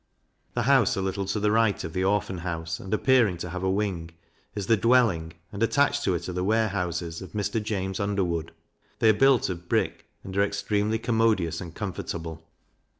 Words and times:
The 0.55 0.63
house 0.63 0.95
a 0.95 1.01
little 1.03 1.25
to 1.27 1.39
the 1.39 1.51
right 1.51 1.83
of 1.83 1.93
the 1.93 2.03
Orphan 2.03 2.39
house, 2.39 2.79
and 2.79 2.91
appearing 2.91 3.37
to 3.37 3.51
have 3.51 3.61
a 3.61 3.69
wing, 3.69 4.09
is 4.55 4.65
the 4.65 4.75
Dwelling, 4.75 5.33
and, 5.51 5.61
attached 5.61 6.03
to 6.05 6.15
it, 6.15 6.27
are 6.27 6.33
the 6.33 6.43
Warehouses 6.43 7.21
of 7.21 7.33
Mr. 7.33 7.61
James 7.61 7.99
Underwood; 7.99 8.51
they 8.97 9.09
are 9.09 9.13
built 9.13 9.47
of 9.47 9.69
brick, 9.69 10.07
and 10.23 10.35
are 10.35 10.43
extremely 10.43 10.97
commodious 10.97 11.61
and 11.61 11.75
comfortable. 11.75 12.43